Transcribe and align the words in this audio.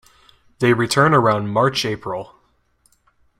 They 0.57 0.73
return 0.73 1.13
around 1.13 1.49
March-April. 1.51 2.33